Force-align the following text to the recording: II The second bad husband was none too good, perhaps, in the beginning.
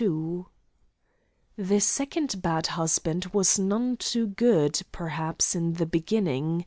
II 0.00 0.44
The 1.56 1.80
second 1.80 2.40
bad 2.40 2.68
husband 2.68 3.26
was 3.32 3.58
none 3.58 3.96
too 3.96 4.28
good, 4.28 4.80
perhaps, 4.92 5.56
in 5.56 5.72
the 5.72 5.86
beginning. 5.86 6.66